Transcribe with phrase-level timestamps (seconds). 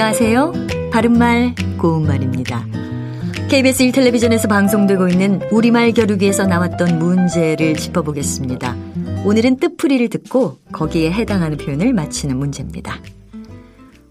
[0.00, 0.52] 안녕하세요.
[0.92, 2.64] 바른말, 고운말입니다.
[3.50, 8.76] KBS 1텔레비전에서 방송되고 있는 우리말 겨루기에서 나왔던 문제를 짚어보겠습니다.
[9.24, 13.00] 오늘은 뜻풀이를 듣고 거기에 해당하는 표현을 맞히는 문제입니다.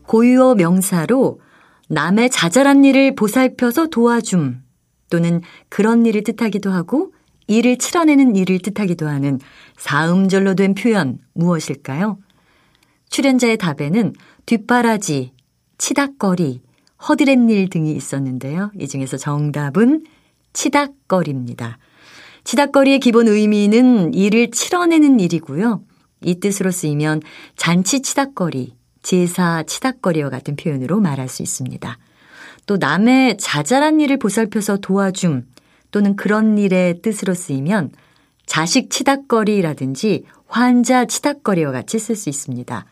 [0.07, 1.39] 고유어 명사로
[1.87, 4.61] 남의 자잘한 일을 보살펴서 도와줌
[5.09, 7.13] 또는 그런 일을 뜻하기도 하고
[7.47, 9.39] 일을 치러내는 일을 뜻하기도 하는
[9.77, 12.17] 사음절로 된 표현 무엇일까요?
[13.09, 14.11] 출연자의 답에는
[14.45, 15.36] 뒷바라지,
[15.77, 16.61] 치닥거리,
[17.07, 18.71] 허드렛일 등이 있었는데요.
[18.79, 20.05] 이 중에서 정답은
[20.53, 21.77] 치닥거리입니다.
[22.43, 25.81] 치닥거리의 기본 의미는 일을 치러내는 일이고요.
[26.21, 27.21] 이 뜻으로 쓰이면
[27.55, 31.97] 잔치 치닥거리, 제사 치닥거리와 같은 표현으로 말할 수 있습니다.
[32.65, 35.45] 또 남의 자잘한 일을 보살펴서 도와줌
[35.91, 37.91] 또는 그런 일의 뜻으로 쓰이면
[38.45, 42.85] 자식 치닥거리라든지 환자 치닥거리와 같이 쓸 수 있습니다.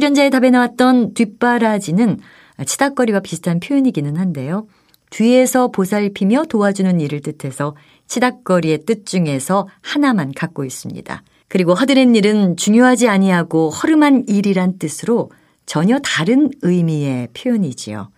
[0.00, 2.20] 출연자의 답에 나왔던 뒷바라지는
[2.64, 4.66] 치닥거리와 비슷한 표현이기는 한데요.
[5.10, 7.76] 뒤에서 보살피며 도와주는 일을 뜻해서
[8.06, 11.22] 치닥거리의 뜻 중에서 하나만 갖고 있습니다.
[11.48, 15.30] 그리고 허드렛 일은 중요하지 아니하고 허름한 일이란 뜻으로
[15.66, 18.10] 전혀 다른 의미의 표현이지요.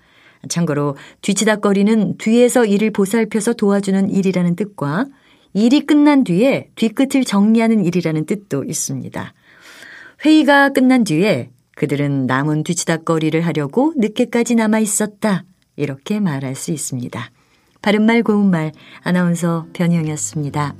[0.49, 5.07] 참고로 뒤치닥거리는 뒤에서 일을 보살펴서 도와주는 일이라는 뜻과
[5.55, 9.35] 일이 끝난 뒤에 뒤끝을 정리하는 일이라는 뜻도 있습니다.
[10.25, 15.45] 회의가 끝난 뒤에 그들은 남은 뒤치다거리를 하려고 늦게까지 남아 있었다.
[15.77, 17.31] 이렇게 말할 수 있습니다.
[17.81, 20.75] 바른말 고운말 아나운서 변희영이었습니다.